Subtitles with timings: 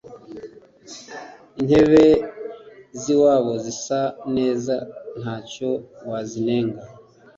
[1.59, 2.05] intebe
[2.99, 3.99] ziwabo zisa
[4.35, 4.75] neza
[5.19, 5.69] ntacyo
[6.09, 6.83] wazinenga